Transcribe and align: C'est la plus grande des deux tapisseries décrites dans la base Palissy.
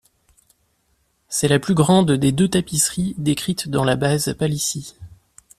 C'est 1.29 1.47
la 1.47 1.59
plus 1.59 1.75
grande 1.75 2.09
des 2.13 2.31
deux 2.31 2.47
tapisseries 2.47 3.13
décrites 3.19 3.69
dans 3.69 3.83
la 3.83 3.95
base 3.97 4.33
Palissy. 4.35 4.95